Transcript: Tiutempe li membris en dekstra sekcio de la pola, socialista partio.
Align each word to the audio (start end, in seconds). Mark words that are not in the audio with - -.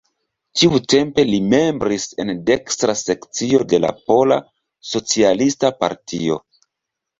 Tiutempe 0.59 1.25
li 1.27 1.39
membris 1.53 2.07
en 2.23 2.31
dekstra 2.47 2.97
sekcio 3.03 3.61
de 3.75 3.81
la 3.85 3.93
pola, 4.09 4.41
socialista 4.95 5.75
partio. 5.85 6.43